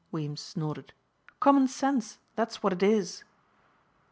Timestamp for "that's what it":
2.33-2.81